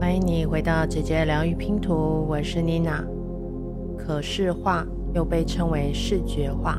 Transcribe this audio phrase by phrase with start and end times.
[0.00, 3.02] 欢迎你回到姐姐疗愈拼图，我是妮娜。
[3.96, 4.84] 可视化
[5.14, 6.78] 又被称为视觉化，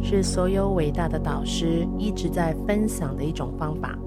[0.00, 3.98] 是所有伟大的导师一直在分享的一种方法。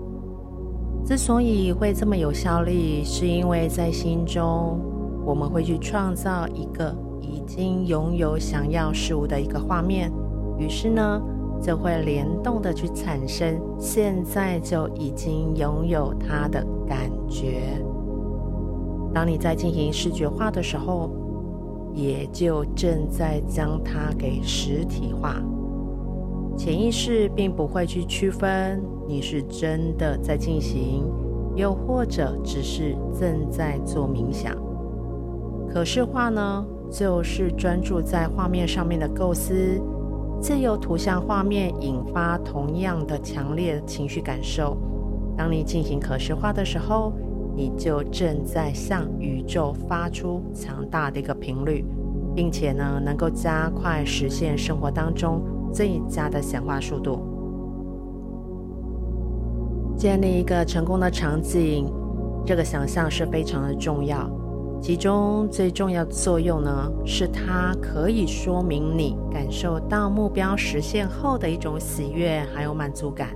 [1.05, 4.79] 之所以会这么有效力，是因为在心中
[5.23, 10.11] 我们会去创造一个已经拥有想要事物的一个画面，
[10.57, 11.21] 于是呢，
[11.61, 17.61] 就会联动的去产生现在就已经拥有它的感觉。
[19.13, 21.09] 当你在进行视觉化的时候，
[21.93, 25.41] 也就正在将它给实体化。
[26.55, 31.05] 潜意识并不会去区分你是真的在进行，
[31.55, 34.55] 又或者只是正在做冥想。
[35.69, 39.81] 可视化呢，就是专注在画面上面的构思，
[40.39, 44.77] 自由图像画面引发同样的强烈情绪感受。
[45.35, 47.13] 当你进行可视化的时候，
[47.55, 51.83] 你就正在向宇宙发出强大的一个频率，
[52.35, 55.41] 并且呢，能够加快实现生活当中
[55.73, 57.19] 最佳的显化速度。
[59.95, 61.91] 建立一个成功的场景，
[62.45, 64.29] 这个想象是非常的重要。
[64.79, 73.29] 其中最重要的作用呢，是它可以说明你感受到目标实现后的一种喜悦还有满足感。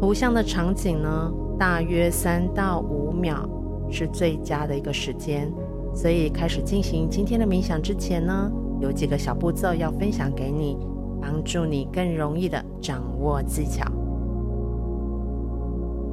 [0.00, 3.48] 图像的场景呢，大约三到五秒
[3.90, 5.52] 是最佳的一个时间，
[5.92, 10.78] 所以开始进行今天的冥想之前呢，有几个小步骤要分享给你，
[11.20, 13.84] 帮助你更容易的掌握技巧。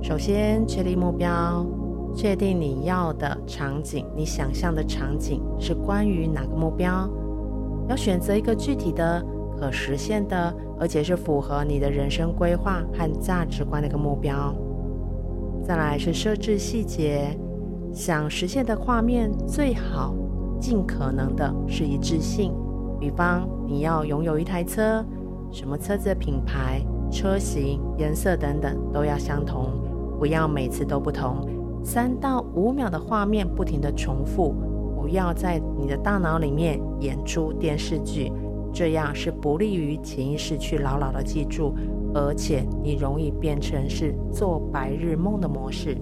[0.02, 1.64] 首先，确立目标，
[2.16, 7.10] 确定你要的场景，你想象的场景是关于哪个目标？
[7.90, 9.24] 要选择一个具体的、
[9.60, 14.56] 可实现的，而且是符合你的人生规划和价值观的一个目标。
[15.64, 17.38] 再来是设置细节，
[17.92, 20.16] 想实现的画面最好
[20.60, 22.54] 尽可能的是一致性。
[23.00, 25.04] 比方你要拥有一台车，
[25.52, 29.70] 什么车子的品牌、车型、颜色等等都要相同，
[30.18, 31.55] 不要每次都不同。
[31.86, 34.56] 三到五秒的画面不停的重复，
[35.00, 38.32] 不要在你的大脑里面演出电视剧，
[38.74, 41.76] 这样是不利于潜意识去牢牢的记住。
[42.16, 45.98] 而且你容易变成是做白日梦的模式，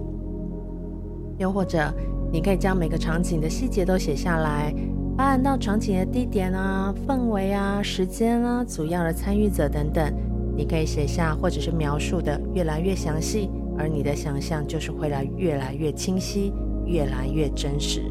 [1.38, 1.92] 又或者
[2.32, 4.72] 你可以将每个场景的细节都写下来，
[5.16, 10.14] 包含到场景的地点啊、氛围啊、时间啊、主要的参与者等等，
[10.56, 16.52] 你可以写下或者是描述的越来越详细，而你的想象就是会来越来越清晰、
[16.84, 18.10] 越来越真实。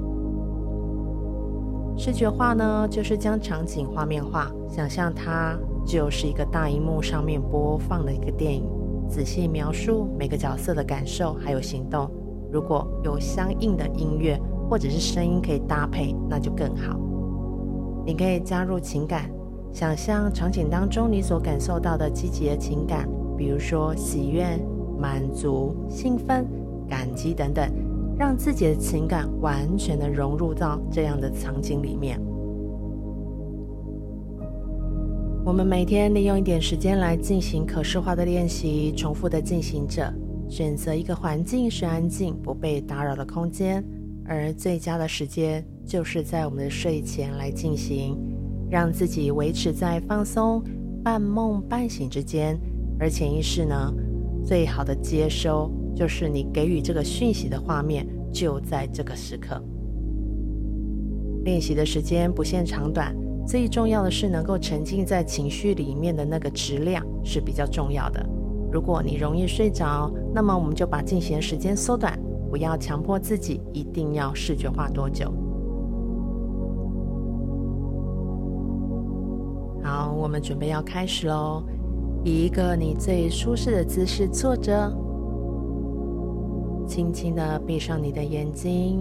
[1.97, 5.57] 视觉化呢，就是将场景画面化，想象它。
[5.85, 8.63] 就是一个大荧幕上面播放的一个电影，
[9.09, 12.09] 仔细描述每个角色的感受还有行动。
[12.49, 16.97] 如果有相应的音乐或者是声音可以搭配，那就更好。
[18.05, 19.29] 你可以加入情感，
[19.73, 24.57] 想象场景当中你所感受到的积极的情感，比如说喜悦、
[24.99, 26.45] 满足、兴奋、
[26.87, 27.69] 感激等等，
[28.17, 32.19] 让自己的情感完全的融入到这样的场景里面。
[35.45, 40.13] 我们每天利用一点时间来进行可视化的练习，重复的进行着。
[40.49, 43.83] 选择一个环境是安静、不被打扰的空间，
[44.25, 48.17] 而最佳的时间就是在我们的睡前来进行，
[48.69, 50.63] 让自己维持在放松、
[51.03, 52.57] 半梦半醒之间。
[52.99, 53.93] 而潜意识呢，
[54.43, 59.61] 最好的接收就是你给予这个讯息的画面就在这个时刻。
[61.43, 63.15] 练习的时间不限长短。
[63.45, 68.25] 最重要的是能够沉浸在情绪里面的那个质量是比较重要的。
[68.71, 72.17] 如果你容易睡着，那么我们就把进行时间缩短，
[72.49, 75.29] 不要强迫自己一定要视觉化多久。
[79.83, 81.65] 好，我们准备要开始喽。
[82.25, 84.89] 以一个你最舒适的姿势坐着，
[86.87, 88.99] 轻轻的闭上你的眼睛。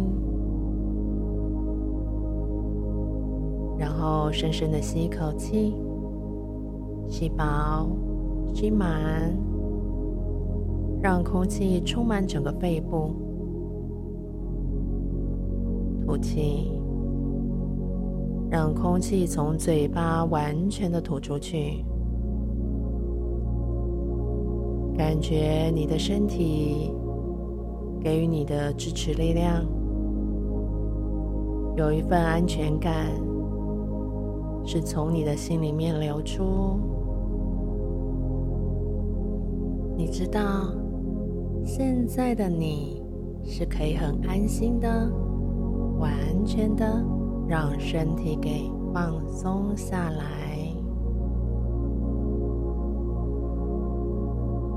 [3.79, 5.75] 然后深深的吸一口气，
[7.09, 7.89] 吸饱，
[8.55, 9.33] 吸满，
[11.01, 13.13] 让空气充满整个肺部。
[16.05, 16.73] 吐气，
[18.51, 21.85] 让空气从嘴巴完全的吐出去。
[24.97, 26.95] 感觉你的身体
[28.01, 29.65] 给予你的支持力量，
[31.77, 32.93] 有一份安全感。
[34.65, 36.79] 是从你的心里面流出，
[39.97, 40.41] 你知道，
[41.65, 43.03] 现在的你
[43.45, 44.89] 是可以很安心的、
[45.99, 46.11] 完
[46.47, 47.05] 全的
[47.49, 50.52] 让身体给放松下来。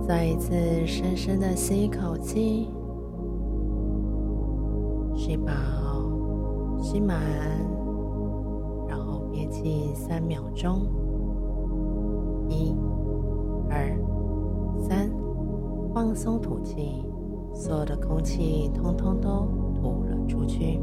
[0.07, 0.53] 再一次
[0.85, 2.69] 深深的吸一口气，
[5.15, 5.51] 吸饱、
[6.79, 7.19] 吸满，
[8.87, 10.83] 然后憋气三秒钟。
[12.49, 12.75] 一、
[13.67, 13.97] 二、
[14.87, 15.09] 三，
[15.91, 17.03] 放松吐气，
[17.51, 20.79] 所有的空气通通都吐了出去。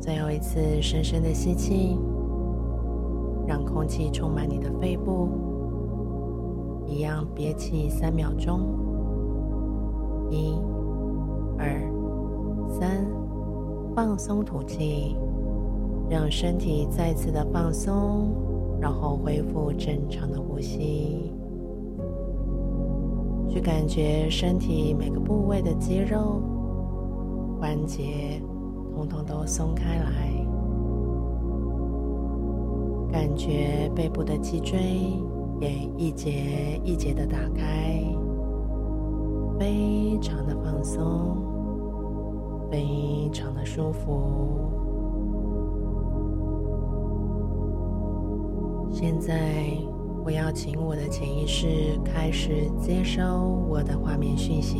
[0.00, 1.96] 最后一次深深的吸气。
[3.50, 5.28] 让空气充满你的肺部，
[6.86, 8.60] 一样憋气三秒钟，
[10.30, 10.54] 一、
[11.58, 11.66] 二、
[12.68, 13.04] 三，
[13.92, 15.16] 放松吐气，
[16.08, 18.30] 让身体再次的放松，
[18.80, 21.32] 然后恢复正常的呼吸，
[23.48, 26.40] 去感觉身体每个部位的肌肉、
[27.58, 28.40] 关节，
[28.94, 30.39] 通通都松开来。
[33.12, 34.78] 感觉背部的脊椎
[35.60, 38.02] 也一节一节的打开，
[39.58, 41.36] 非常的放松，
[42.70, 44.70] 非常的舒服。
[48.92, 49.76] 现在，
[50.24, 51.66] 我要请我的潜意识
[52.04, 53.22] 开始接收
[53.68, 54.78] 我的画面讯息。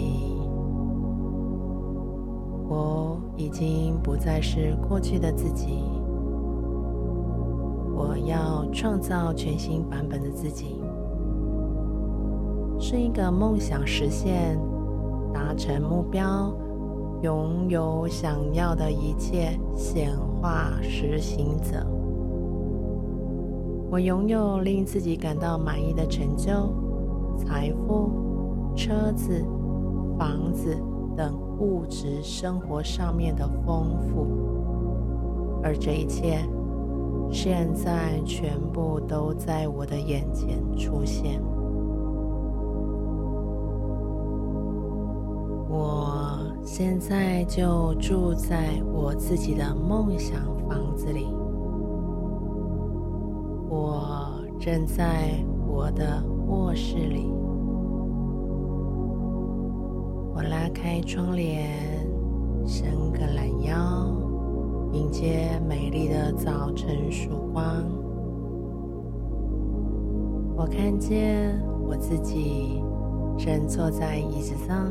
[2.68, 5.99] 我已经不再是过去的自己。
[8.02, 10.80] 我要创造全新版本的自己，
[12.78, 14.58] 是一个梦想实现、
[15.34, 16.50] 达成目标、
[17.20, 20.10] 拥有想要的一切显
[20.40, 21.86] 化实行者。
[23.90, 26.72] 我拥有令自己感到满意的成就、
[27.36, 28.10] 财富、
[28.74, 29.44] 车子、
[30.18, 30.74] 房子
[31.14, 34.26] 等物质生活上面的丰富，
[35.62, 36.38] 而这一切。
[37.32, 41.40] 现在全部都在我的眼前出现。
[45.68, 51.28] 我现在就住在我自己的梦想房子里。
[53.68, 57.32] 我正在我的卧室里。
[60.34, 61.70] 我拉开窗帘，
[62.66, 64.19] 伸个懒腰。
[64.92, 67.64] 迎接美丽的早晨曙光，
[70.56, 71.56] 我看见
[71.86, 72.82] 我自己
[73.38, 74.90] 正坐在椅子上，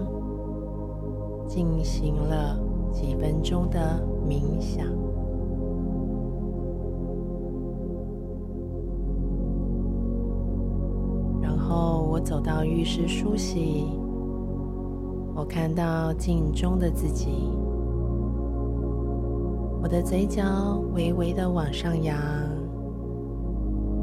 [1.48, 2.58] 进行了
[2.94, 4.86] 几分钟的冥想。
[11.42, 13.86] 然后我走到浴室梳洗，
[15.36, 17.50] 我看到镜中的自己。
[19.82, 20.44] 我的嘴角
[20.94, 22.18] 微微的往上扬，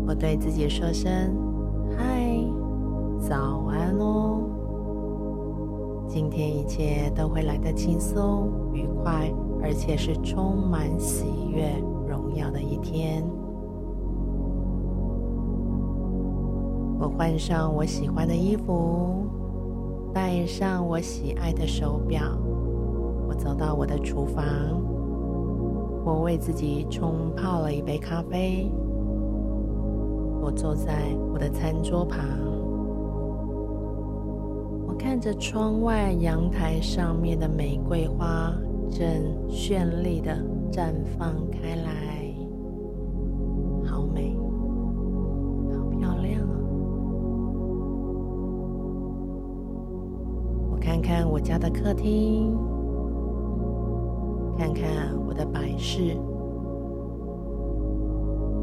[0.07, 1.13] 我对自己说声
[1.95, 2.41] “嗨，
[3.21, 4.41] 早安哦”。
[6.09, 9.31] 今天一切都会来得轻松愉快，
[9.63, 11.71] 而且是充满喜悦、
[12.09, 13.23] 荣耀的一天。
[16.99, 19.27] 我换上我喜欢的衣服，
[20.15, 22.23] 戴上我喜爱的手表，
[23.29, 24.43] 我走到我的厨房。
[26.07, 28.71] 我为自己冲泡了一杯咖啡。
[30.41, 32.21] 我坐在我的餐桌旁，
[34.87, 38.55] 我看着窗外阳台上面的玫瑰花
[38.89, 39.05] 正
[39.49, 40.33] 绚丽的
[40.71, 42.33] 绽放开来，
[43.85, 44.37] 好美，
[45.75, 46.55] 好漂亮啊！
[50.71, 52.57] 我看看我家的客厅。
[54.59, 56.17] 看看我的摆饰，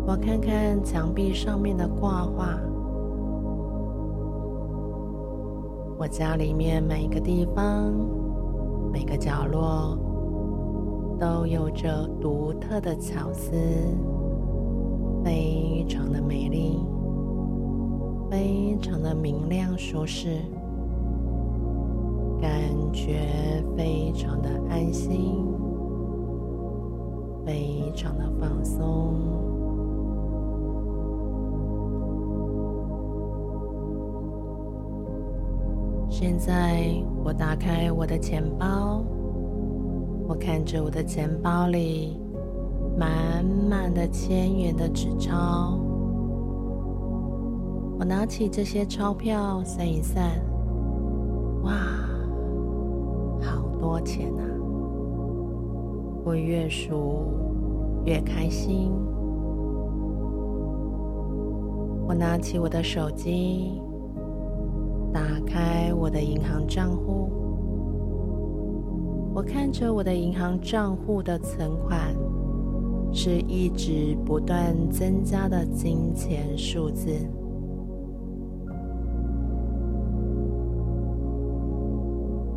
[0.07, 2.57] 我看看墙壁上面的挂画，
[5.97, 7.93] 我家里面每个地方、
[8.91, 9.95] 每个角落
[11.19, 13.51] 都有着独特的巧思，
[15.23, 16.79] 非常的美丽，
[18.31, 20.39] 非常的明亮舒适，
[22.41, 22.51] 感
[22.91, 25.52] 觉非常的安心。
[27.45, 29.13] 非常的放松。
[36.09, 39.03] 现在我打开我的钱包，
[40.27, 42.17] 我看着我的钱包里
[42.97, 45.79] 满满的千元的纸钞，
[47.99, 50.23] 我拿起这些钞票算一算，
[51.63, 51.73] 哇，
[53.41, 54.43] 好多钱啊！
[56.23, 57.25] 我越数
[58.05, 58.91] 越开心。
[62.05, 63.81] 我拿起我的手机，
[65.11, 67.29] 打开我的银行账户，
[69.33, 72.13] 我看着我的银行账户的存款，
[73.11, 77.11] 是一直不断增加的金钱数字。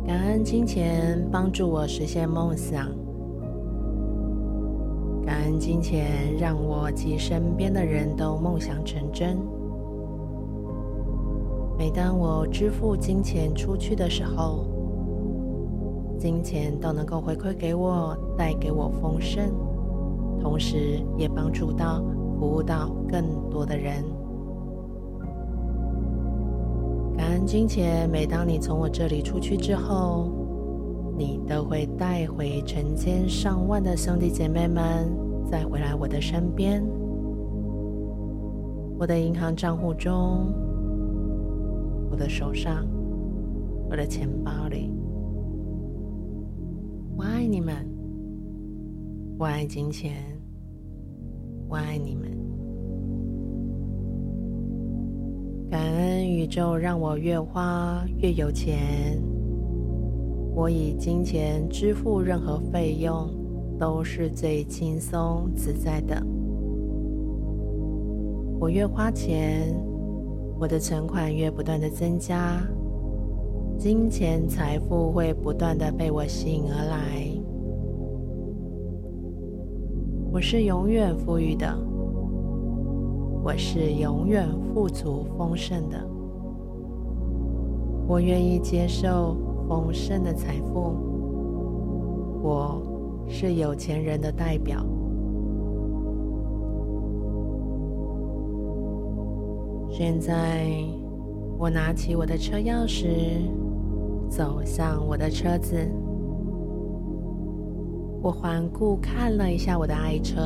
[0.05, 2.89] 感恩金钱帮助我实现梦想，
[5.27, 9.37] 感恩金钱让我及身边的人都梦想成真。
[11.77, 14.63] 每当我支付金钱出去的时候，
[16.17, 19.51] 金钱都能够回馈给我，带给我丰盛，
[20.39, 22.01] 同时也帮助到、
[22.39, 24.01] 服务到更多的人。
[27.17, 30.29] 感恩金钱，每当你从我这里出去之后，
[31.17, 35.11] 你都会带回成千上万的兄弟姐妹们，
[35.49, 36.85] 再回来我的身边。
[38.99, 40.53] 我的银行账户中，
[42.11, 42.85] 我的手上，
[43.89, 44.93] 我的钱包里。
[47.15, 47.73] 我爱你们，
[49.39, 50.13] 我爱金钱，
[51.67, 52.29] 我爱你们。
[55.67, 59.19] 感恩宇宙让我越花越有钱。
[60.57, 63.29] 我以金钱支付任何费用
[63.77, 66.19] 都是最轻松自在的。
[68.59, 69.71] 我越花钱，
[70.59, 72.59] 我的存款越不断的增加，
[73.77, 77.27] 金钱财富会不断的被我吸引而来。
[80.33, 81.71] 我是永远富裕的。
[83.43, 86.03] 我是永远富足丰盛的，
[88.07, 89.37] 我愿意接受
[89.67, 90.95] 丰盛的财富。
[92.41, 92.81] 我
[93.27, 94.85] 是有钱人的代表。
[99.89, 100.67] 现在，
[101.57, 103.41] 我拿起我的车钥匙，
[104.29, 105.75] 走向我的车子。
[108.21, 110.41] 我环顾看了一下我的爱车。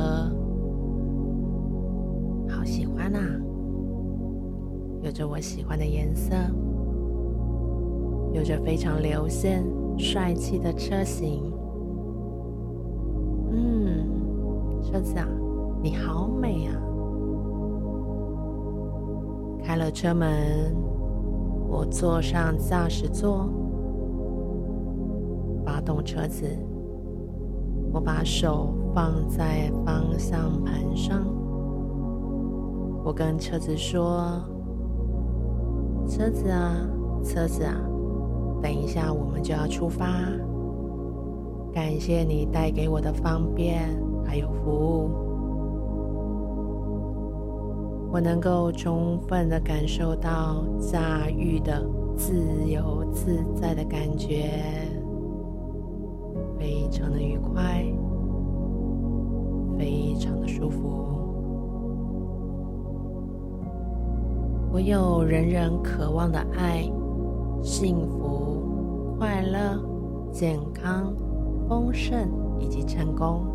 [2.48, 3.20] 好喜欢啊！
[5.02, 6.34] 有着我喜欢的颜色，
[8.32, 9.62] 有着非常流线、
[9.98, 11.52] 帅气的车型。
[13.50, 14.08] 嗯，
[14.82, 15.28] 车子啊，
[15.82, 16.74] 你好美啊！
[19.62, 20.74] 开了车门，
[21.68, 23.48] 我坐上驾驶座，
[25.64, 26.46] 发动车子，
[27.92, 31.22] 我把手放在方向盘上。
[33.04, 34.40] 我跟车子说
[36.08, 36.74] ：“车子啊，
[37.22, 37.74] 车子啊，
[38.62, 40.06] 等一下我们就要出发。
[41.72, 43.88] 感谢你带给我的方便
[44.24, 45.10] 还有服务，
[48.12, 52.34] 我能够充分的感受到驾驭的自
[52.66, 54.50] 由自在的感觉，
[56.58, 57.82] 非常的愉快，
[59.78, 60.92] 非常的舒服。”
[64.70, 66.90] 我有人人渴望的爱、
[67.62, 69.80] 幸福、快乐、
[70.32, 71.14] 健康、
[71.68, 72.28] 丰盛
[72.58, 73.46] 以及成功。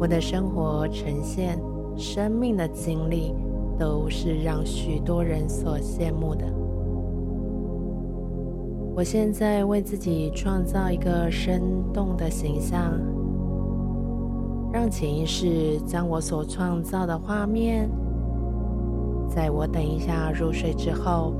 [0.00, 1.60] 我的生活呈现、
[1.96, 3.34] 生命的经历，
[3.78, 6.44] 都是让许多人所羡慕的。
[8.96, 11.60] 我现在为自己创造一个生
[11.92, 12.98] 动的形象，
[14.72, 17.90] 让潜意识将我所创造的画面。
[19.28, 21.34] 在我等一下入睡之后，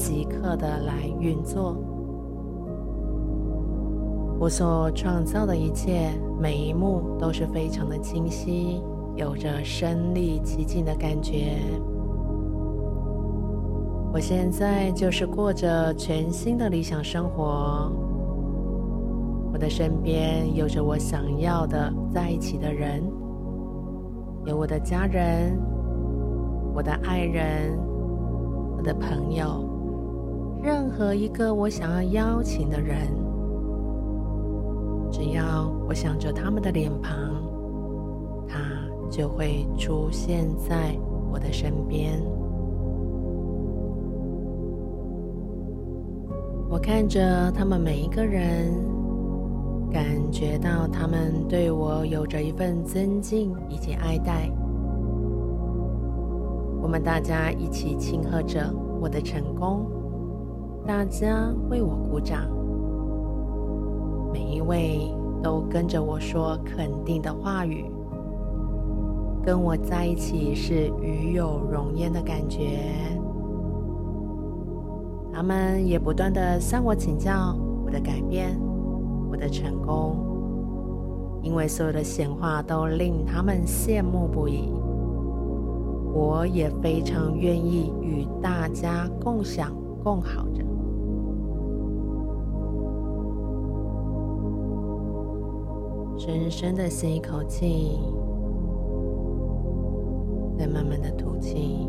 [0.00, 1.76] 即刻的来运作。
[4.38, 8.80] 我所创造的一切，每一幕都是非常的清晰，
[9.14, 11.58] 有着身临其境的感觉。
[14.10, 17.92] 我现在就是过着全新的理想生活。
[19.52, 23.04] 我的身边有着我想要的在一起的人，
[24.46, 25.60] 有我的家人。
[26.72, 27.78] 我的爱人，
[28.78, 29.62] 我的朋友，
[30.62, 33.08] 任何一个我想要邀请的人，
[35.10, 37.12] 只要我想着他们的脸庞，
[38.46, 38.58] 他
[39.10, 40.94] 就会出现在
[41.32, 42.20] 我的身边。
[46.68, 48.70] 我看着他们每一个人，
[49.90, 54.50] 感觉到他们对我有着一份尊敬以及爱戴。
[56.82, 59.86] 我们大家一起庆贺着我的成功，
[60.90, 62.48] 大家为我鼓掌，
[64.32, 65.08] 每一位
[65.40, 67.84] 都跟着我说肯定的话语，
[69.40, 72.80] 跟我在一起是与有荣焉的感觉。
[75.32, 78.60] 他们也不断的向我请教我的改变，
[79.30, 80.16] 我的成功，
[81.40, 84.72] 因为所有的显化都令他们羡慕不已。
[86.12, 90.64] 我也非常愿意与大家共享共好着。
[96.22, 97.98] 深深的吸一口气，
[100.58, 101.88] 再慢慢的吐气，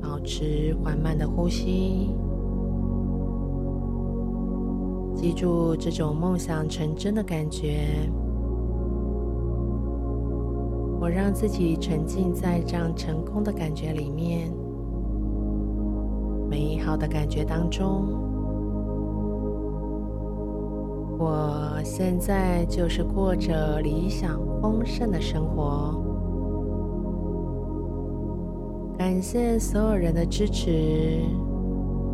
[0.00, 2.08] 保持缓慢的呼吸。
[5.14, 7.86] 记住这种梦想成真的感觉。
[10.98, 14.50] 我让自己沉浸在这样成功的感觉里面，
[16.48, 18.32] 美好的感觉当中。
[21.18, 26.00] 我现在就是过着理想丰盛的生活。
[28.98, 31.20] 感谢所有人的支持，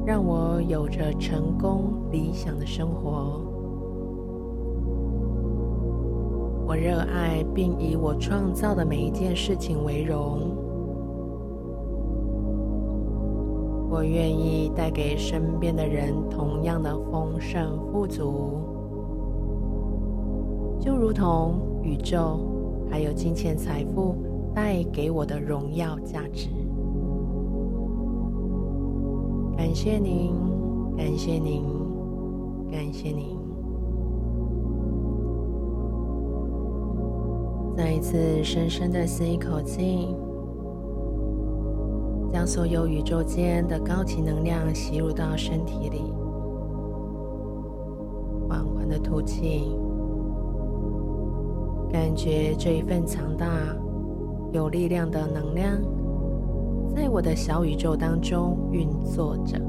[0.05, 3.41] 让我有着成功理想的生活。
[6.67, 10.57] 我热爱并以我创造的每一件事情为荣。
[13.91, 18.61] 我愿意带给身边的人同样的丰盛富足，
[20.81, 22.41] 就如同宇宙
[22.91, 24.17] 还有金钱财富
[24.55, 26.49] 带给我的荣耀价值。
[29.57, 30.33] 感谢您，
[30.97, 31.63] 感谢您，
[32.71, 33.39] 感谢您。
[37.77, 40.15] 再一次深深的吸一口气，
[42.33, 46.13] 将所有宇宙间的高级能量吸入到身体里，
[48.49, 49.77] 缓缓的吐气，
[51.93, 53.47] 感觉这一份强大、
[54.53, 55.73] 有力量的能量
[56.95, 59.61] 在我的小宇宙当中运作着。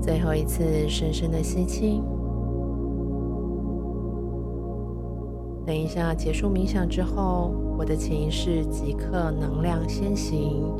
[0.00, 2.02] 最后一次深深的吸气。
[5.64, 10.70] 等一下，结束冥想之后，我的潜意识即刻能量先行，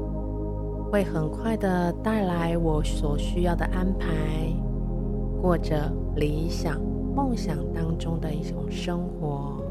[0.93, 4.09] 会很快的带来我所需要的安排，
[5.41, 6.79] 过着理想
[7.15, 9.64] 梦想当中的一种生活。